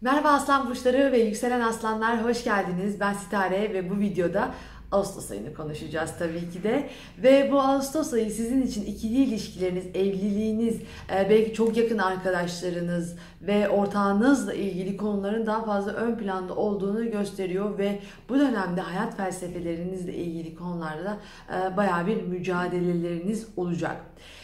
Merhaba 0.00 0.28
aslan 0.28 0.70
burçları 0.70 1.12
ve 1.12 1.18
yükselen 1.18 1.60
aslanlar 1.60 2.24
hoş 2.24 2.44
geldiniz. 2.44 3.00
Ben 3.00 3.12
Sitare 3.12 3.72
ve 3.74 3.90
bu 3.90 4.00
videoda 4.00 4.54
Ağustos 4.92 5.30
ayını 5.30 5.54
konuşacağız 5.54 6.10
tabii 6.18 6.50
ki 6.50 6.62
de. 6.62 6.90
Ve 7.22 7.48
bu 7.52 7.60
Ağustos 7.60 8.12
ayı 8.12 8.30
sizin 8.30 8.62
için 8.62 8.84
ikili 8.84 9.24
ilişkileriniz, 9.24 9.86
evliliğiniz, 9.86 10.80
e, 11.14 11.30
belki 11.30 11.54
çok 11.54 11.76
yakın 11.76 11.98
arkadaşlarınız 11.98 13.16
ve 13.42 13.68
ortağınızla 13.68 14.54
ilgili 14.54 14.96
konuların 14.96 15.46
daha 15.46 15.64
fazla 15.64 15.92
ön 15.92 16.18
planda 16.18 16.54
olduğunu 16.54 17.10
gösteriyor 17.10 17.78
ve 17.78 17.98
bu 18.28 18.38
dönemde 18.38 18.80
hayat 18.80 19.16
felsefelerinizle 19.16 20.14
ilgili 20.14 20.54
konularda 20.54 21.16
e, 21.54 21.76
bayağı 21.76 22.06
bir 22.06 22.22
mücadeleleriniz 22.22 23.46
olacak. 23.56 23.96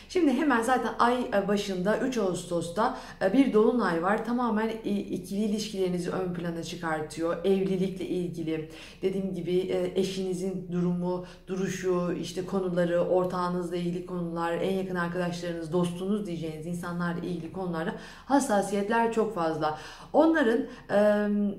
Şimdi 0.08 0.32
hemen 0.32 0.62
zaten 0.62 0.94
ay 0.98 1.48
başında 1.48 1.98
3 1.98 2.18
Ağustos'ta 2.18 2.98
e, 3.22 3.32
bir 3.32 3.52
dolunay 3.52 4.02
var. 4.02 4.24
Tamamen 4.24 4.68
ikili 4.84 5.44
ilişkilerinizi 5.44 6.10
ön 6.10 6.34
plana 6.34 6.62
çıkartıyor. 6.62 7.44
Evlilikle 7.44 8.04
ilgili 8.04 8.68
dediğim 9.02 9.34
gibi 9.34 9.58
e, 9.58 10.02
eşinizin 10.34 10.72
durumu, 10.72 11.24
duruşu, 11.46 12.12
işte 12.20 12.46
konuları, 12.46 13.00
ortağınızla 13.00 13.76
ilgili 13.76 14.06
konular, 14.06 14.52
en 14.52 14.72
yakın 14.72 14.94
arkadaşlarınız, 14.94 15.72
dostunuz 15.72 16.26
diyeceğiniz 16.26 16.66
insanlarla 16.66 17.20
ilgili 17.20 17.52
konularda 17.52 17.94
hassasiyetler 18.26 19.12
çok 19.12 19.34
fazla. 19.34 19.78
Onların 20.12 20.60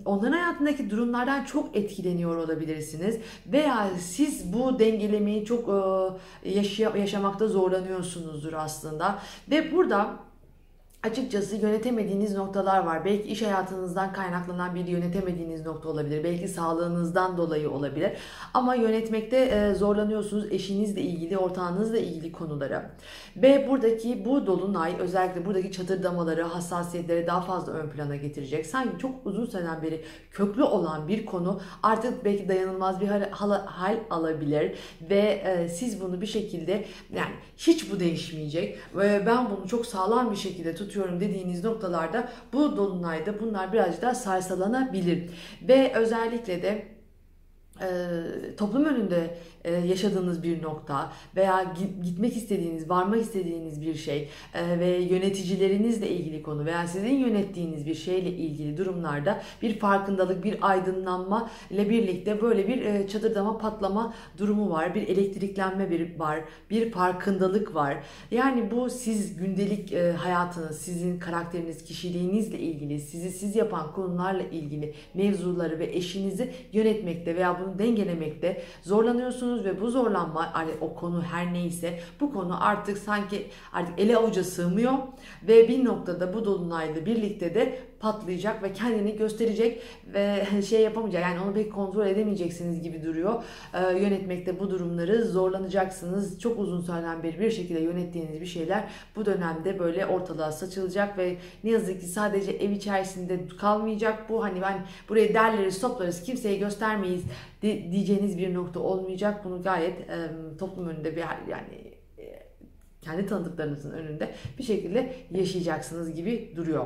onların 0.06 0.32
hayatındaki 0.32 0.90
durumlardan 0.90 1.46
çok 1.46 1.76
etkileniyor 1.76 2.38
olabilirsiniz 2.38 3.20
veya 3.48 3.90
siz 4.00 4.54
bu 4.54 4.80
dengelemeyi 4.80 5.46
çok 5.46 5.70
yaşamakta 6.96 7.48
zorlanıyorsunuz 7.48 8.36
olduğunuzdur 8.36 8.54
aslında. 8.54 9.20
Ve 9.52 9.72
burada 9.72 10.10
açıkçası 11.06 11.56
yönetemediğiniz 11.56 12.36
noktalar 12.36 12.86
var. 12.86 13.06
Belki 13.06 13.30
iş 13.30 13.42
hayatınızdan 13.42 14.14
kaynaklanan 14.14 14.76
bir 14.76 14.88
yönetemediğiniz 14.88 15.66
nokta 15.66 15.90
olabilir. 15.90 16.24
Belki 16.24 16.48
sağlığınızdan 16.48 17.38
dolayı 17.38 17.72
olabilir. 17.72 18.12
Ama 18.54 18.76
yönetmekte 18.76 19.38
e, 19.38 19.74
zorlanıyorsunuz 19.74 20.52
eşinizle 20.52 21.02
ilgili, 21.02 21.38
ortağınızla 21.38 21.98
ilgili 21.98 22.32
konuları. 22.32 22.82
Ve 23.36 23.68
buradaki 23.70 24.26
bu 24.26 24.46
dolunay 24.46 24.96
özellikle 25.00 25.46
buradaki 25.46 25.72
çatırdamaları, 25.72 26.44
hassasiyetleri 26.44 27.28
daha 27.28 27.42
fazla 27.42 27.74
ön 27.74 27.90
plana 27.90 28.16
getirecek. 28.16 28.66
Sanki 28.66 28.98
çok 28.98 29.26
uzun 29.26 29.46
seneden 29.46 29.82
beri 29.82 30.02
köklü 30.32 30.64
olan 30.64 31.08
bir 31.08 31.26
konu 31.26 31.62
artık 31.84 32.26
belki 32.26 32.50
dayanılmaz 32.50 33.02
bir 33.02 33.08
hal, 33.08 33.52
hal 33.66 33.98
alabilir. 34.10 34.76
Ve 35.10 35.20
e, 35.20 35.70
siz 35.70 36.02
bunu 36.02 36.22
bir 36.22 36.28
şekilde 36.28 36.86
yani 37.16 37.34
hiç 37.58 37.92
bu 37.92 38.00
değişmeyecek. 38.00 38.78
Ben 39.26 39.50
bunu 39.50 39.68
çok 39.68 39.86
sağlam 39.86 40.32
bir 40.32 40.36
şekilde 40.36 40.76
tutuyorum 40.76 40.95
tutuyorum 40.96 41.20
dediğiniz 41.20 41.64
noktalarda 41.64 42.30
bu 42.54 42.78
dolunayda 42.78 43.40
bunlar 43.40 43.74
birazcık 43.74 44.02
daha 44.02 44.16
sarsalanabilir. 44.16 45.30
Ve 45.62 45.94
özellikle 45.96 46.62
de 46.62 46.86
e, 47.82 47.88
toplum 48.58 48.86
önünde 48.86 49.38
yaşadığınız 49.72 50.44
bir 50.44 50.64
nokta 50.64 51.12
veya 51.36 51.74
gitmek 52.04 52.38
istediğiniz, 52.38 52.90
varmak 52.90 53.22
istediğiniz 53.22 53.82
bir 53.82 53.96
şey 53.96 54.30
e, 54.54 54.80
ve 54.80 54.88
yöneticilerinizle 54.88 56.10
ilgili 56.10 56.44
konu 56.44 56.66
veya 56.66 56.88
sizin 56.88 57.16
yönettiğiniz 57.16 57.86
bir 57.86 57.96
şeyle 57.96 58.30
ilgili 58.30 58.78
durumlarda 58.78 59.42
bir 59.62 59.80
farkındalık, 59.80 60.44
bir 60.44 60.58
aydınlanma 60.62 61.50
ile 61.70 61.90
birlikte 61.90 62.42
böyle 62.42 62.68
bir 62.68 62.82
e, 62.86 63.08
çadırdama 63.08 63.58
patlama 63.58 64.14
durumu 64.38 64.70
var. 64.70 64.96
Bir 64.96 65.08
elektriklenme 65.08 65.90
bir 65.90 66.20
var, 66.20 66.40
bir 66.70 66.92
farkındalık 66.92 67.76
var. 67.76 67.98
Yani 68.32 68.72
bu 68.72 68.90
siz 68.90 69.38
gündelik 69.38 69.96
hayatınız, 70.18 70.78
sizin 70.78 71.20
karakteriniz, 71.20 71.84
kişiliğinizle 71.84 72.60
ilgili, 72.60 73.00
sizi 73.00 73.32
siz 73.32 73.56
yapan 73.56 73.94
konularla 73.94 74.44
ilgili 74.44 74.94
mevzuları 75.14 75.80
ve 75.80 75.86
eşinizi 75.86 76.52
yönetmekte 76.74 77.36
veya 77.36 77.60
bunu 77.60 77.80
dengelemekte 77.80 78.62
zorlanıyorsunuz 78.82 79.55
zorlanıyorsunuz 79.56 79.66
ve 79.66 79.82
bu 79.82 79.90
zorlanma 79.90 80.54
hani 80.54 80.72
o 80.82 80.96
konu 80.96 81.24
her 81.24 81.54
neyse 81.54 82.00
bu 82.20 82.34
konu 82.34 82.66
artık 82.66 82.98
sanki 82.98 83.50
artık 83.74 84.00
ele 84.00 84.18
avuca 84.18 84.44
sığmıyor. 84.44 84.94
Ve 85.48 85.68
bir 85.68 85.86
noktada 85.86 86.34
bu 86.34 86.46
dolunayla 86.46 87.06
birlikte 87.06 87.56
de 87.56 87.80
patlayacak 88.06 88.64
ve 88.64 88.74
kendini 88.74 89.16
gösterecek 89.16 89.82
ve 90.14 90.46
şey 90.70 90.82
yapamayacak. 90.82 91.24
Yani 91.24 91.40
onu 91.40 91.54
pek 91.54 91.74
kontrol 91.74 92.08
edemeyeceksiniz 92.08 92.82
gibi 92.82 93.04
duruyor. 93.04 93.44
Ee, 93.74 93.80
yönetmekte 93.80 94.60
bu 94.60 94.70
durumları 94.70 95.26
zorlanacaksınız. 95.26 96.40
Çok 96.40 96.60
uzun 96.60 96.82
süreden 96.82 97.24
beri 97.24 97.40
bir 97.40 97.52
şekilde 97.52 97.80
yönettiğiniz 97.80 98.42
bir 98.42 98.46
şeyler 98.46 98.88
bu 99.16 99.26
dönemde 99.26 99.80
böyle 99.80 100.06
ortalığa 100.06 100.52
saçılacak 100.52 101.18
ve 101.18 101.38
ne 101.64 101.72
yazık 101.72 102.02
ki 102.02 102.08
sadece 102.08 102.52
ev 102.52 102.72
içerisinde 102.72 103.48
kalmayacak. 103.60 104.30
Bu 104.30 104.44
hani 104.44 104.62
ben 104.62 104.86
buraya 105.10 105.34
derleriz 105.34 105.82
toplarız 105.82 106.24
kimseye 106.24 106.58
göstermeyiz 106.58 107.24
diyeceğiniz 107.62 108.38
bir 108.38 108.54
nokta 108.54 108.80
olmayacak. 108.80 109.46
Bunu 109.46 109.64
gayet 109.64 110.10
e, 110.10 110.32
toplum 110.60 110.88
önünde 110.88 111.16
bir 111.16 111.24
yani 111.50 111.94
e, 112.18 112.46
kendi 113.02 113.26
tanıdıklarınızın 113.26 113.92
önünde 113.92 114.32
bir 114.58 114.64
şekilde 114.64 115.14
yaşayacaksınız 115.32 116.16
gibi 116.16 116.54
duruyor. 116.56 116.86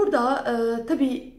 Burada 0.00 0.44
e, 0.52 0.86
tabii 0.86 1.34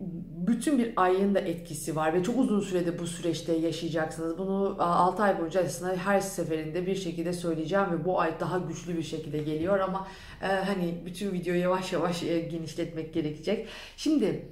bütün 0.47 0.79
bir 0.79 0.93
ayın 0.95 1.35
da 1.35 1.39
etkisi 1.39 1.95
var 1.95 2.13
ve 2.13 2.23
çok 2.23 2.39
uzun 2.39 2.59
sürede 2.59 2.99
bu 2.99 3.07
süreçte 3.07 3.53
yaşayacaksınız. 3.53 4.37
Bunu 4.37 4.75
6 4.79 5.23
ay 5.23 5.39
boyunca 5.39 5.63
aslında 5.63 5.95
her 5.95 6.19
seferinde 6.19 6.87
bir 6.87 6.95
şekilde 6.95 7.33
söyleyeceğim 7.33 7.85
ve 7.91 8.05
bu 8.05 8.19
ay 8.19 8.39
daha 8.39 8.57
güçlü 8.57 8.97
bir 8.97 9.03
şekilde 9.03 9.37
geliyor 9.37 9.79
ama 9.79 10.07
e, 10.41 10.47
hani 10.47 11.01
bütün 11.05 11.33
videoyu 11.33 11.61
yavaş 11.61 11.93
yavaş 11.93 12.23
e, 12.23 12.39
genişletmek 12.39 13.13
gerekecek. 13.13 13.67
Şimdi 13.97 14.25
e, 14.25 14.45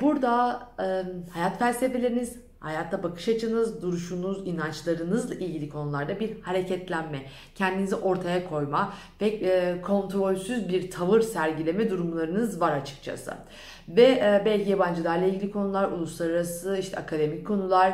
burada 0.00 0.62
e, 0.80 0.84
hayat 1.30 1.58
felsefeleriniz, 1.58 2.36
hayatta 2.60 3.02
bakış 3.02 3.28
açınız, 3.28 3.82
duruşunuz, 3.82 4.46
inançlarınızla 4.46 5.34
ilgili 5.34 5.68
konularda 5.68 6.20
bir 6.20 6.40
hareketlenme, 6.40 7.18
kendinizi 7.54 7.96
ortaya 7.96 8.48
koyma 8.48 8.94
ve 9.20 9.26
e, 9.26 9.80
kontrolsüz 9.80 10.68
bir 10.68 10.90
tavır 10.90 11.20
sergileme 11.20 11.90
durumlarınız 11.90 12.60
var 12.60 12.72
açıkçası. 12.72 13.34
Ve 13.88 14.02
e, 14.02 14.42
belki 14.44 14.70
yabancılarla 14.70 15.26
ilgili 15.26 15.50
konular, 15.50 15.90
uluslararası 15.92 16.76
işte 16.78 16.96
akademik 16.96 17.46
konular, 17.46 17.92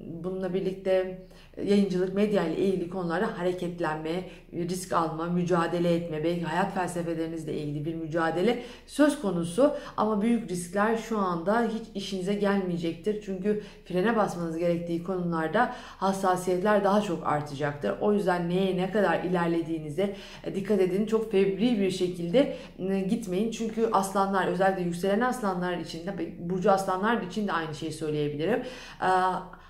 bununla 0.00 0.54
birlikte 0.54 1.22
yayıncılık, 1.64 2.14
medya 2.14 2.44
ile 2.44 2.56
ilgili 2.56 2.90
konularda 2.90 3.38
hareketlenme, 3.38 4.24
risk 4.52 4.92
alma, 4.92 5.24
mücadele 5.24 5.94
etme, 5.94 6.24
belki 6.24 6.44
hayat 6.44 6.74
felsefelerinizle 6.74 7.54
ilgili 7.54 7.84
bir 7.84 7.94
mücadele 7.94 8.62
söz 8.86 9.20
konusu 9.20 9.74
ama 9.96 10.22
büyük 10.22 10.50
riskler 10.50 10.96
şu 10.96 11.18
anda 11.18 11.62
hiç 11.62 11.82
işinize 11.94 12.34
gelmeyecektir. 12.34 13.22
Çünkü 13.22 13.62
frene 13.84 14.16
basmanız 14.16 14.58
gerektiği 14.58 15.04
konularda 15.04 15.74
hassasiyetler 15.76 16.84
daha 16.84 17.00
çok 17.00 17.26
artacaktır. 17.26 17.94
O 18.00 18.12
yüzden 18.12 18.48
neye 18.48 18.76
ne 18.76 18.90
kadar 18.90 19.24
ilerlediğinize 19.24 20.16
e, 20.44 20.54
dikkat 20.54 20.80
edin. 20.80 21.06
Çok 21.06 21.32
fevri 21.32 21.80
bir 21.80 21.90
şekilde 21.90 22.56
e, 22.78 23.00
gitmeyin. 23.00 23.50
Çünkü 23.50 23.88
aslanlar 23.92 24.46
özellikle 24.46 24.82
yükselen 24.82 25.20
aslanlar 25.20 25.76
için 25.78 26.06
de 26.06 26.12
burcu 26.38 26.70
aslanlar 26.70 27.22
için 27.22 27.48
de 27.48 27.52
aynı 27.52 27.74
şeyi 27.74 27.92
söyleyebilirim 27.92 28.62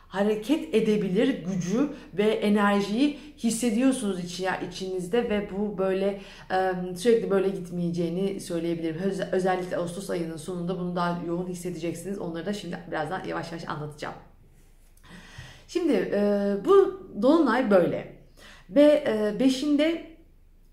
hareket 0.09 0.75
edebilir 0.75 1.45
gücü 1.45 1.91
ve 2.15 2.25
enerjiyi 2.25 3.19
hissediyorsunuz 3.39 4.21
içinizde 4.69 5.31
ve 5.31 5.49
bu 5.57 5.79
böyle 5.79 6.21
sürekli 6.97 7.31
böyle 7.31 7.49
gitmeyeceğini 7.49 8.41
söyleyebilirim. 8.41 8.97
Özellikle 9.33 9.77
Ağustos 9.77 10.11
ayının 10.11 10.37
sonunda 10.37 10.79
bunu 10.79 10.97
daha 10.97 11.23
yoğun 11.27 11.47
hissedeceksiniz. 11.47 12.19
Onları 12.19 12.47
da 12.47 12.53
şimdi 12.53 12.79
birazdan 12.91 13.25
yavaş 13.25 13.53
yavaş 13.53 13.69
anlatacağım. 13.69 14.15
Şimdi 15.69 16.13
bu 16.65 17.03
dolunay 17.23 17.71
böyle 17.71 18.17
ve 18.71 19.05
beşinde 19.41 20.07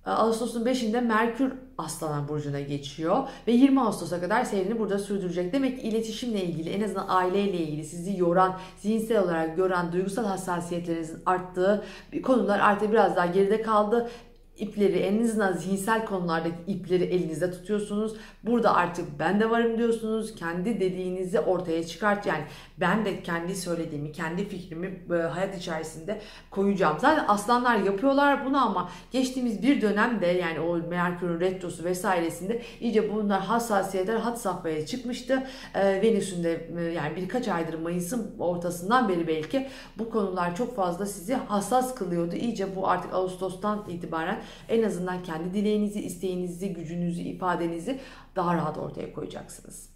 Ağustos'un 0.05 0.65
5'inde 0.65 1.01
Merkür 1.01 1.53
Aslan 1.77 2.27
Burcu'na 2.27 2.59
geçiyor 2.59 3.23
ve 3.47 3.51
20 3.51 3.81
Ağustos'a 3.81 4.21
kadar 4.21 4.43
seyrini 4.43 4.79
burada 4.79 4.99
sürdürecek. 4.99 5.53
Demek 5.53 5.81
ki 5.81 5.87
iletişimle 5.87 6.43
ilgili 6.43 6.69
en 6.69 6.83
azından 6.83 7.05
aileyle 7.07 7.57
ilgili 7.57 7.83
sizi 7.83 8.17
yoran, 8.17 8.57
zihinsel 8.77 9.23
olarak 9.23 9.55
gören, 9.55 9.91
duygusal 9.91 10.25
hassasiyetlerinizin 10.25 11.19
arttığı 11.25 11.83
konular 12.23 12.59
artık 12.59 12.91
biraz 12.91 13.15
daha 13.15 13.25
geride 13.25 13.61
kaldı 13.61 14.09
ipleri 14.57 14.99
en 14.99 15.23
azından 15.23 15.53
zihinsel 15.53 16.05
konulardaki 16.05 16.55
ipleri 16.67 17.03
elinizde 17.03 17.51
tutuyorsunuz. 17.51 18.15
Burada 18.43 18.75
artık 18.75 19.19
ben 19.19 19.39
de 19.39 19.49
varım 19.49 19.77
diyorsunuz. 19.77 20.35
Kendi 20.35 20.79
dediğinizi 20.79 21.39
ortaya 21.39 21.87
çıkart. 21.87 22.25
Yani 22.25 22.43
ben 22.79 23.05
de 23.05 23.23
kendi 23.23 23.55
söylediğimi, 23.55 24.11
kendi 24.11 24.47
fikrimi 24.47 24.99
e, 25.11 25.13
hayat 25.13 25.57
içerisinde 25.57 26.21
koyacağım. 26.51 26.97
Zaten 26.99 27.25
aslanlar 27.27 27.77
yapıyorlar 27.77 28.45
bunu 28.45 28.65
ama 28.65 28.89
geçtiğimiz 29.11 29.63
bir 29.63 29.81
dönemde 29.81 30.25
yani 30.25 30.59
o 30.59 30.77
Merkür'ün 30.77 31.39
retrosu 31.39 31.83
vesairesinde 31.83 32.61
iyice 32.81 33.13
bunlar 33.13 33.41
hassasiyetler 33.41 34.15
hat 34.15 34.41
safhaya 34.41 34.85
çıkmıştı. 34.85 35.43
E, 35.73 36.01
Venüs'ün 36.01 36.43
de 36.43 36.69
e, 36.77 36.81
yani 36.81 37.15
birkaç 37.15 37.47
aydır 37.47 37.79
Mayıs'ın 37.79 38.35
ortasından 38.39 39.09
beri 39.09 39.27
belki 39.27 39.67
bu 39.97 40.09
konular 40.09 40.55
çok 40.55 40.75
fazla 40.75 41.05
sizi 41.05 41.33
hassas 41.33 41.95
kılıyordu. 41.95 42.35
İyice 42.35 42.75
bu 42.75 42.87
artık 42.87 43.13
Ağustos'tan 43.13 43.85
itibaren 43.89 44.44
en 44.69 44.83
azından 44.83 45.23
kendi 45.23 45.53
dileğinizi, 45.53 46.01
isteğinizi, 46.01 46.73
gücünüzü, 46.73 47.21
ifadenizi 47.21 47.99
daha 48.35 48.55
rahat 48.55 48.77
ortaya 48.77 49.13
koyacaksınız. 49.13 49.89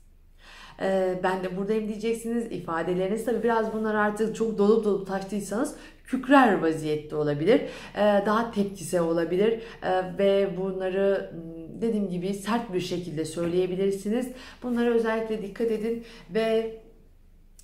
Ee, 0.82 1.20
ben 1.24 1.44
de 1.44 1.58
buradayım 1.58 1.88
diyeceksiniz. 1.88 2.52
İfadeleriniz 2.52 3.26
tabii 3.26 3.44
biraz 3.44 3.74
bunlar 3.74 3.96
artık 3.96 4.36
çok 4.36 4.58
dolup 4.58 4.86
dolup 4.86 5.08
taştıysanız 5.08 5.76
kükrer 6.04 6.62
vaziyette 6.62 7.16
olabilir. 7.16 7.62
Ee, 7.96 8.24
daha 8.26 8.52
tepkisel 8.52 9.02
olabilir 9.02 9.62
ee, 9.84 10.18
ve 10.18 10.50
bunları 10.58 11.32
hmm, 11.32 11.82
dediğim 11.82 12.10
gibi 12.10 12.34
sert 12.34 12.74
bir 12.74 12.80
şekilde 12.80 13.26
söyleyebilirsiniz. 13.26 14.28
Bunlara 14.64 14.90
özellikle 14.90 15.42
dikkat 15.42 15.72
edin 15.72 16.04
ve 16.34 16.78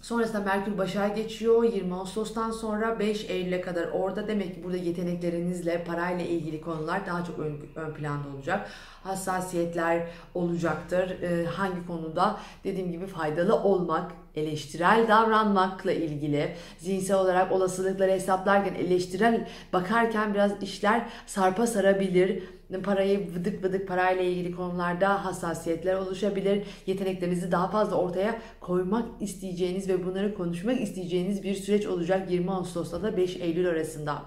Sonrasında 0.05 0.39
Merkür 0.39 0.77
Başak'a 0.77 1.07
geçiyor. 1.07 1.63
20 1.63 1.95
Ağustos'tan 1.95 2.51
sonra 2.51 2.99
5 2.99 3.29
Eylül'e 3.29 3.61
kadar 3.61 3.87
orada. 3.87 4.27
Demek 4.27 4.55
ki 4.55 4.63
burada 4.63 4.77
yeteneklerinizle, 4.77 5.83
parayla 5.83 6.25
ilgili 6.25 6.61
konular 6.61 7.05
daha 7.05 7.25
çok 7.25 7.39
ön, 7.39 7.57
ön 7.75 7.93
planda 7.93 8.27
olacak. 8.35 8.69
Hassasiyetler 9.03 10.07
olacaktır. 10.33 11.21
Ee, 11.21 11.45
hangi 11.45 11.87
konuda? 11.87 12.39
Dediğim 12.63 12.91
gibi 12.91 13.07
faydalı 13.07 13.55
olmak, 13.55 14.11
eleştirel 14.35 15.05
davranmakla 15.07 15.91
ilgili 15.91 16.55
zihinsel 16.77 17.17
olarak 17.17 17.51
olasılıkları 17.51 18.11
hesaplarken 18.11 18.73
eleştirel 18.73 19.47
bakarken 19.73 20.33
biraz 20.33 20.63
işler 20.63 21.09
sarpa 21.25 21.67
sarabilir. 21.67 22.43
Parayı 22.83 23.33
vıdık 23.35 23.63
vıdık 23.63 23.87
parayla 23.87 24.23
ilgili 24.23 24.55
konularda 24.55 25.25
hassasiyetler 25.25 25.95
oluşabilir. 25.95 26.63
Yeteneklerinizi 26.85 27.51
daha 27.51 27.67
fazla 27.67 27.95
ortaya 27.95 28.41
koymak 28.59 29.05
isteyeceğiniz 29.19 29.89
ve 29.89 30.05
bunları 30.05 30.35
konuşmak 30.35 30.81
isteyeceğiniz 30.81 31.43
bir 31.43 31.55
süreç 31.55 31.85
olacak 31.85 32.31
20 32.31 32.51
Ağustos'ta 32.51 33.03
da 33.03 33.17
5 33.17 33.35
Eylül 33.35 33.69
arasında. 33.69 34.21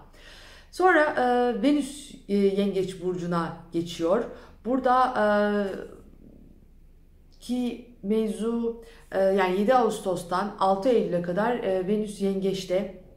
Sonra 0.71 1.05
e, 1.05 1.63
Venüs 1.63 2.15
e, 2.29 2.37
Yengeç 2.37 3.03
burcuna 3.03 3.57
geçiyor. 3.73 4.25
Burada 4.65 5.15
e, 5.19 5.25
ki 7.41 7.87
mevzu 8.03 8.83
e, 9.13 9.19
yani 9.19 9.61
7 9.61 9.75
Ağustos'tan 9.75 10.57
6 10.59 10.89
Eylül'e 10.89 11.23
kadar 11.23 11.55
e, 11.55 11.87
Venüs 11.89 12.21
Yengeç'te 12.21 13.08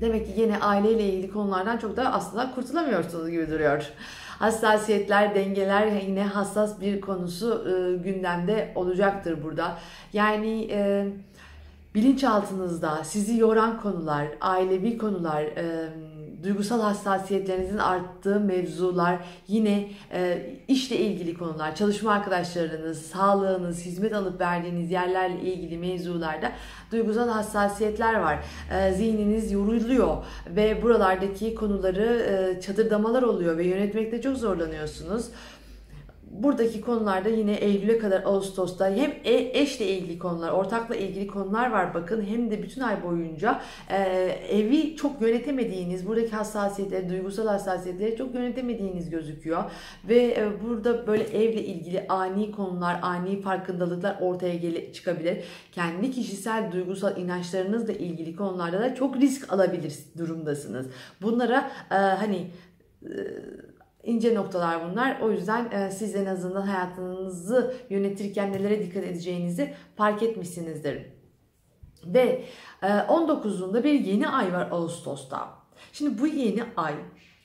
Demek 0.00 0.26
ki 0.26 0.40
yine 0.40 0.58
aileyle 0.58 1.04
ilgili 1.04 1.32
konulardan 1.32 1.76
çok 1.76 1.96
da 1.96 2.12
aslında 2.12 2.54
kurtulamıyorsunuz 2.54 3.30
gibi 3.30 3.50
duruyor. 3.50 3.90
Hassasiyetler, 4.38 5.34
dengeler 5.34 5.86
yine 5.86 6.24
hassas 6.24 6.80
bir 6.80 7.00
konusu 7.00 7.66
e, 7.68 7.96
gündemde 7.96 8.72
olacaktır 8.74 9.42
burada. 9.44 9.78
Yani 10.12 10.68
e, 10.70 11.08
bilinçaltınızda 11.94 13.04
sizi 13.04 13.38
yoran 13.38 13.80
konular, 13.80 14.26
ailevi 14.40 14.98
konular, 14.98 15.42
e, 15.42 15.88
duygusal 16.42 16.80
hassasiyetlerinizin 16.80 17.78
arttığı 17.78 18.40
mevzular, 18.40 19.18
yine 19.48 19.88
e, 20.12 20.50
işle 20.68 20.96
ilgili 20.96 21.34
konular, 21.34 21.74
çalışma 21.74 22.12
arkadaşlarınız, 22.12 23.02
sağlığınız, 23.02 23.84
hizmet 23.84 24.14
alıp 24.14 24.40
verdiğiniz 24.40 24.90
yerlerle 24.90 25.40
ilgili 25.40 25.78
mevzularda 25.78 26.52
duygusal 26.92 27.28
hassasiyetler 27.28 28.14
var. 28.14 28.44
E, 28.72 28.92
zihniniz 28.92 29.52
yoruluyor 29.52 30.16
ve 30.46 30.82
buralardaki 30.82 31.54
konuları 31.54 32.04
e, 32.04 32.60
çadırdamalar 32.60 33.22
oluyor 33.22 33.56
ve 33.56 33.66
yönetmekte 33.66 34.22
çok 34.22 34.36
zorlanıyorsunuz 34.36 35.26
buradaki 36.30 36.80
konularda 36.80 37.28
yine 37.28 37.54
Eylül'e 37.54 37.98
kadar 37.98 38.22
Ağustos'ta 38.24 38.90
hem 38.90 39.10
e, 39.24 39.60
eşle 39.60 39.86
ilgili 39.86 40.18
konular, 40.18 40.52
ortakla 40.52 40.96
ilgili 40.96 41.26
konular 41.26 41.70
var 41.70 41.94
bakın 41.94 42.24
hem 42.26 42.50
de 42.50 42.62
bütün 42.62 42.80
ay 42.80 43.02
boyunca 43.02 43.62
e, 43.88 43.96
evi 44.50 44.96
çok 44.96 45.20
yönetemediğiniz, 45.20 46.06
buradaki 46.06 46.30
hassasiyetleri, 46.30 47.08
duygusal 47.08 47.46
hassasiyetleri 47.46 48.16
çok 48.16 48.34
yönetemediğiniz 48.34 49.10
gözüküyor. 49.10 49.64
Ve 50.08 50.16
e, 50.16 50.62
burada 50.62 51.06
böyle 51.06 51.24
evle 51.24 51.64
ilgili 51.64 52.06
ani 52.08 52.52
konular, 52.52 52.98
ani 53.02 53.40
farkındalıklar 53.40 54.16
ortaya 54.20 54.54
gele, 54.54 54.92
çıkabilir. 54.92 55.44
Kendi 55.72 56.10
kişisel 56.10 56.72
duygusal 56.72 57.16
inançlarınızla 57.16 57.92
ilgili 57.92 58.36
konularda 58.36 58.80
da 58.80 58.94
çok 58.94 59.16
risk 59.16 59.52
alabilir 59.52 59.94
durumdasınız. 60.18 60.86
Bunlara 61.22 61.70
e, 61.90 61.94
hani 61.94 62.50
e, 63.02 63.10
ince 64.04 64.34
noktalar 64.34 64.90
bunlar. 64.90 65.20
O 65.20 65.30
yüzden 65.30 65.70
e, 65.70 65.90
siz 65.90 66.16
en 66.16 66.26
azından 66.26 66.62
hayatınızı 66.62 67.74
yönetirken 67.90 68.52
nelere 68.52 68.82
dikkat 68.82 69.04
edeceğinizi 69.04 69.74
fark 69.96 70.22
etmişsinizdir. 70.22 71.06
Ve 72.06 72.44
e, 72.82 72.86
19'unda 72.86 73.84
bir 73.84 74.00
yeni 74.00 74.28
ay 74.28 74.52
var 74.52 74.68
Ağustos'ta. 74.70 75.48
Şimdi 75.92 76.18
bu 76.18 76.26
yeni 76.26 76.62
ay 76.76 76.94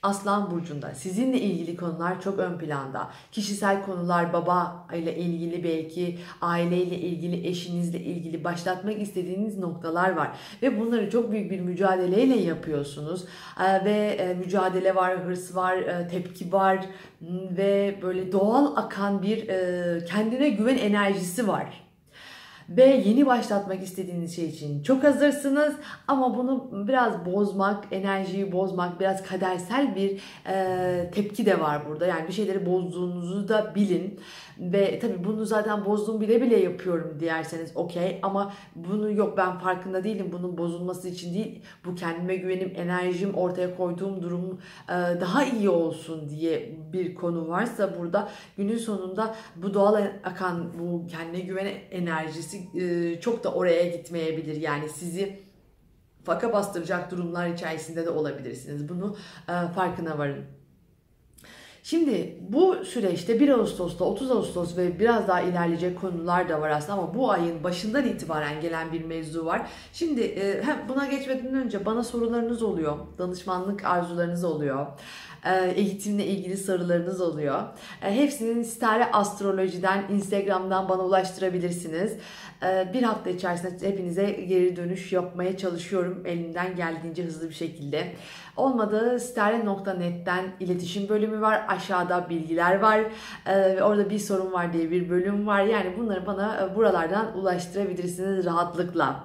Aslan 0.05 0.51
Burcu'nda 0.51 0.95
sizinle 0.95 1.39
ilgili 1.39 1.77
konular 1.77 2.21
çok 2.21 2.39
ön 2.39 2.57
planda. 2.57 3.09
Kişisel 3.31 3.85
konular 3.85 4.33
baba 4.33 4.87
ile 4.93 5.17
ilgili 5.17 5.63
belki 5.63 6.19
aileyle 6.41 6.97
ilgili 6.97 7.47
eşinizle 7.47 7.99
ilgili 7.99 8.43
başlatmak 8.43 9.01
istediğiniz 9.01 9.59
noktalar 9.59 10.15
var. 10.15 10.31
Ve 10.61 10.79
bunları 10.79 11.09
çok 11.09 11.31
büyük 11.31 11.51
bir 11.51 11.59
mücadeleyle 11.59 12.35
yapıyorsunuz. 12.35 13.25
Ee, 13.59 13.85
ve 13.85 13.91
e, 13.91 14.33
mücadele 14.33 14.95
var, 14.95 15.25
hırs 15.25 15.55
var, 15.55 15.77
e, 15.77 16.07
tepki 16.07 16.51
var 16.51 16.85
ve 17.57 17.99
böyle 18.01 18.31
doğal 18.31 18.75
akan 18.75 19.21
bir 19.21 19.47
e, 19.47 20.05
kendine 20.05 20.49
güven 20.49 20.77
enerjisi 20.77 21.47
var 21.47 21.84
ve 22.69 23.01
yeni 23.05 23.25
başlatmak 23.25 23.83
istediğiniz 23.83 24.35
şey 24.35 24.45
için 24.45 24.83
çok 24.83 25.03
hazırsınız. 25.03 25.75
Ama 26.07 26.37
bunu 26.37 26.69
biraz 26.87 27.25
bozmak, 27.25 27.83
enerjiyi 27.91 28.51
bozmak, 28.51 28.99
biraz 28.99 29.23
kadersel 29.23 29.95
bir 29.95 30.21
e, 30.47 31.11
tepki 31.13 31.45
de 31.45 31.59
var 31.59 31.81
burada. 31.89 32.05
Yani 32.05 32.27
bir 32.27 32.33
şeyleri 32.33 32.65
bozduğunuzu 32.65 33.47
da 33.47 33.75
bilin. 33.75 34.19
Ve 34.59 34.99
tabii 34.99 35.23
bunu 35.23 35.45
zaten 35.45 35.85
bozduğum 35.85 36.21
bile 36.21 36.41
bile 36.41 36.59
yapıyorum 36.59 37.17
derseniz 37.19 37.71
okey. 37.75 38.19
Ama 38.21 38.53
bunu 38.75 39.11
yok 39.11 39.37
ben 39.37 39.59
farkında 39.59 40.03
değilim. 40.03 40.29
Bunun 40.31 40.57
bozulması 40.57 41.09
için 41.09 41.33
değil. 41.33 41.61
Bu 41.85 41.95
kendime 41.95 42.35
güvenim, 42.35 42.73
enerjim 42.75 43.33
ortaya 43.33 43.77
koyduğum 43.77 44.21
durum 44.21 44.59
e, 44.89 44.91
daha 44.93 45.45
iyi 45.45 45.69
olsun 45.69 46.29
diye 46.29 46.75
bir 46.93 47.15
konu 47.15 47.49
varsa 47.49 47.99
burada 47.99 48.29
günün 48.57 48.77
sonunda 48.77 49.35
bu 49.55 49.73
doğal 49.73 50.01
akan 50.23 50.79
bu 50.79 51.07
kendine 51.07 51.39
güven 51.39 51.67
enerjisi 51.91 52.54
e, 52.57 53.19
çok 53.21 53.43
da 53.43 53.53
oraya 53.53 53.87
gitmeyebilir. 53.87 54.55
Yani 54.55 54.89
sizi 54.89 55.39
faka 56.23 56.53
bastıracak 56.53 57.11
durumlar 57.11 57.47
içerisinde 57.47 58.05
de 58.05 58.09
olabilirsiniz. 58.09 58.89
Bunu 58.89 59.17
e, 59.49 59.53
farkına 59.73 60.17
varın. 60.17 60.45
Şimdi 61.85 62.37
bu 62.49 62.85
süreçte 62.85 63.39
1 63.39 63.49
Ağustos'ta 63.49 64.05
30 64.05 64.31
Ağustos 64.31 64.77
ve 64.77 64.99
biraz 64.99 65.27
daha 65.27 65.41
ilerleyecek 65.41 66.01
konular 66.01 66.49
da 66.49 66.61
var 66.61 66.69
aslında 66.69 66.93
ama 66.93 67.15
bu 67.15 67.31
ayın 67.31 67.63
başından 67.63 68.07
itibaren 68.07 68.61
gelen 68.61 68.91
bir 68.91 69.05
mevzu 69.05 69.45
var. 69.45 69.69
Şimdi 69.93 70.21
e, 70.21 70.63
hem 70.63 70.89
buna 70.89 71.05
geçmeden 71.07 71.53
önce 71.53 71.85
bana 71.85 72.03
sorularınız 72.03 72.63
oluyor, 72.63 72.97
danışmanlık 73.17 73.85
arzularınız 73.85 74.43
oluyor. 74.43 74.87
E, 75.45 75.73
eğitimle 75.75 76.25
ilgili 76.25 76.57
sorularınız 76.57 77.21
oluyor. 77.21 77.61
E, 78.01 78.15
hepsini 78.15 78.65
Stare 78.65 79.11
Astroloji'den, 79.11 80.03
Instagram'dan 80.09 80.89
bana 80.89 81.05
ulaştırabilirsiniz. 81.05 82.13
Bir 82.93 83.03
hafta 83.03 83.29
içerisinde 83.29 83.89
hepinize 83.89 84.31
geri 84.31 84.75
dönüş 84.75 85.13
yapmaya 85.13 85.57
çalışıyorum 85.57 86.23
elimden 86.25 86.75
geldiğince 86.75 87.23
hızlı 87.23 87.49
bir 87.49 87.53
şekilde. 87.53 88.13
Olmadı 88.57 89.19
stare.net'ten 89.19 90.45
iletişim 90.59 91.09
bölümü 91.09 91.41
var. 91.41 91.65
Aşağıda 91.75 92.29
bilgiler 92.29 92.79
var. 92.79 93.01
Orada 93.81 94.09
bir 94.09 94.19
sorun 94.19 94.51
var 94.53 94.73
diye 94.73 94.91
bir 94.91 95.09
bölüm 95.09 95.47
var. 95.47 95.63
Yani 95.63 95.97
bunları 95.97 96.25
bana 96.25 96.75
buralardan 96.75 97.37
ulaştırabilirsiniz 97.37 98.45
rahatlıkla. 98.45 99.23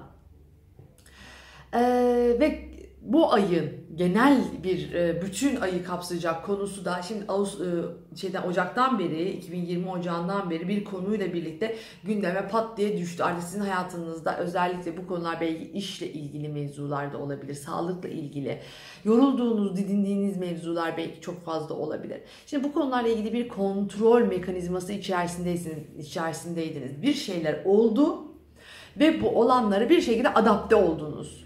Ve 2.39 2.59
bu 3.01 3.33
ayın 3.33 3.80
genel 3.95 4.43
bir 4.63 4.93
e, 4.93 5.21
bütün 5.21 5.61
ayı 5.61 5.83
kapsayacak 5.83 6.45
konusu 6.45 6.85
da 6.85 7.01
şimdi 7.01 7.23
e, 7.23 8.17
şeyden 8.17 8.43
Ocak'tan 8.43 8.99
beri 8.99 9.29
2020 9.31 9.89
Ocağı'ndan 9.89 10.49
beri 10.49 10.67
bir 10.67 10.83
konuyla 10.83 11.33
birlikte 11.33 11.75
gündeme 12.03 12.47
pat 12.47 12.77
diye 12.77 12.97
düştü. 12.97 13.23
Artık 13.23 13.43
sizin 13.43 13.59
hayatınızda 13.59 14.37
özellikle 14.37 14.97
bu 14.97 15.07
konular 15.07 15.41
belki 15.41 15.71
işle 15.71 16.13
ilgili 16.13 16.49
mevzular 16.49 17.13
da 17.13 17.17
olabilir, 17.17 17.53
sağlıkla 17.53 18.09
ilgili, 18.09 18.59
yorulduğunuz, 19.03 19.77
didindiğiniz 19.77 20.37
mevzular 20.37 20.97
belki 20.97 21.21
çok 21.21 21.45
fazla 21.45 21.75
olabilir. 21.75 22.21
Şimdi 22.45 22.63
bu 22.63 22.73
konularla 22.73 23.09
ilgili 23.09 23.33
bir 23.33 23.47
kontrol 23.47 24.21
mekanizması 24.21 24.93
içerisindeysiniz, 24.93 25.77
içerisindeydiniz. 25.99 27.01
Bir 27.01 27.13
şeyler 27.13 27.61
oldu 27.65 28.25
ve 28.99 29.21
bu 29.21 29.29
olanları 29.29 29.89
bir 29.89 30.01
şekilde 30.01 30.33
adapte 30.33 30.75
oldunuz. 30.75 31.40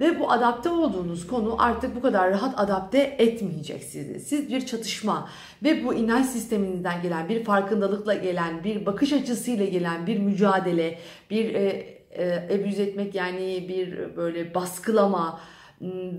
Ve 0.00 0.20
bu 0.20 0.30
adapte 0.30 0.68
olduğunuz 0.68 1.26
konu 1.26 1.56
artık 1.58 1.96
bu 1.96 2.02
kadar 2.02 2.30
rahat 2.30 2.60
adapte 2.60 3.16
etmeyecek 3.18 3.84
sizi. 3.84 4.20
Siz 4.20 4.48
bir 4.48 4.66
çatışma 4.66 5.28
ve 5.62 5.84
bu 5.84 5.94
inanç 5.94 6.26
sisteminizden 6.26 7.02
gelen 7.02 7.28
bir 7.28 7.44
farkındalıkla 7.44 8.14
gelen 8.14 8.64
bir 8.64 8.86
bakış 8.86 9.12
açısıyla 9.12 9.64
gelen 9.64 10.06
bir 10.06 10.18
mücadele, 10.18 10.98
bir 11.30 11.54
e, 11.54 11.96
e, 12.10 12.48
ebüz 12.50 12.80
etmek 12.80 13.14
yani 13.14 13.66
bir 13.68 14.16
böyle 14.16 14.54
baskılama, 14.54 15.40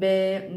ve 0.01 0.49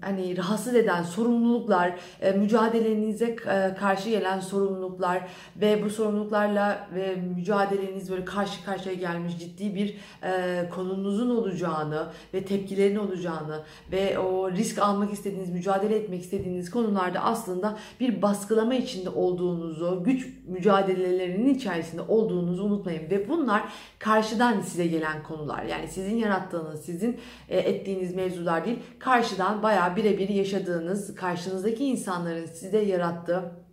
hani 0.00 0.36
rahatsız 0.36 0.74
eden 0.74 1.02
sorumluluklar, 1.02 1.94
e, 2.20 2.32
mücadelenize 2.32 3.24
e, 3.24 3.74
karşı 3.74 4.10
gelen 4.10 4.40
sorumluluklar 4.40 5.28
ve 5.56 5.84
bu 5.84 5.90
sorumluluklarla 5.90 6.88
ve 6.94 7.16
mücadeleniz 7.36 8.10
böyle 8.10 8.24
karşı 8.24 8.64
karşıya 8.64 8.94
gelmiş 8.94 9.38
ciddi 9.38 9.74
bir 9.74 9.96
e, 10.22 10.68
konunuzun 10.70 11.36
olacağını 11.36 12.06
ve 12.34 12.44
tepkilerin 12.44 12.96
olacağını 12.96 13.62
ve 13.92 14.18
o 14.18 14.50
risk 14.50 14.78
almak 14.78 15.12
istediğiniz, 15.12 15.50
mücadele 15.50 15.96
etmek 15.96 16.22
istediğiniz 16.22 16.70
konularda 16.70 17.20
aslında 17.20 17.78
bir 18.00 18.22
baskılama 18.22 18.74
içinde 18.74 19.10
olduğunuzu, 19.10 20.02
güç 20.04 20.28
mücadelelerinin 20.46 21.54
içerisinde 21.54 22.02
olduğunuzu 22.02 22.64
unutmayın 22.64 23.10
ve 23.10 23.28
bunlar 23.28 23.62
karşıdan 23.98 24.60
size 24.60 24.86
gelen 24.86 25.22
konular. 25.22 25.62
Yani 25.62 25.88
sizin 25.88 26.16
yarattığınız, 26.16 26.84
sizin 26.84 27.20
ettiğiniz 27.48 28.16
mevzular 28.24 28.64
değil, 28.64 28.78
karşıdan 28.98 29.62
bayağı 29.62 29.96
birebir 29.96 30.28
yaşadığınız, 30.28 31.14
karşınızdaki 31.14 31.84
insanların 31.84 32.46
size 32.46 32.78
yarattığı 32.78 33.64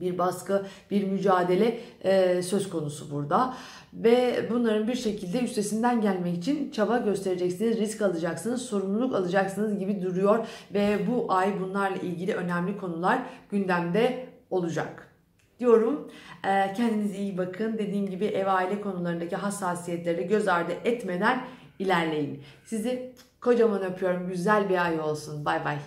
bir 0.00 0.18
baskı, 0.18 0.66
bir 0.90 1.04
mücadele 1.04 1.78
e, 2.04 2.42
söz 2.42 2.70
konusu 2.70 3.10
burada. 3.10 3.54
Ve 3.92 4.46
bunların 4.50 4.88
bir 4.88 4.94
şekilde 4.94 5.40
üstesinden 5.40 6.00
gelmek 6.00 6.38
için 6.38 6.70
çaba 6.70 6.98
göstereceksiniz, 6.98 7.78
risk 7.78 8.02
alacaksınız, 8.02 8.62
sorumluluk 8.62 9.14
alacaksınız 9.14 9.78
gibi 9.78 10.02
duruyor. 10.02 10.46
Ve 10.74 10.98
bu 11.10 11.32
ay 11.32 11.60
bunlarla 11.60 11.96
ilgili 11.96 12.34
önemli 12.34 12.78
konular 12.78 13.22
gündemde 13.50 14.26
olacak 14.50 15.08
diyorum. 15.60 16.10
E, 16.44 16.72
kendinize 16.72 17.18
iyi 17.18 17.38
bakın. 17.38 17.78
Dediğim 17.78 18.06
gibi 18.06 18.24
ev 18.24 18.46
aile 18.46 18.80
konularındaki 18.80 19.36
hassasiyetleri 19.36 20.26
göz 20.26 20.48
ardı 20.48 20.72
etmeden 20.84 21.44
ilerleyin. 21.78 22.42
Sizi 22.64 23.12
kocaman 23.48 23.82
öpüyorum. 23.82 24.28
Güzel 24.28 24.68
bir 24.68 24.84
ay 24.84 25.00
olsun. 25.00 25.44
Bay 25.44 25.64
bay. 25.64 25.78